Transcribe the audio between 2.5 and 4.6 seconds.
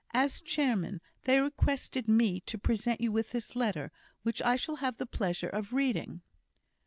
present you with this letter, which I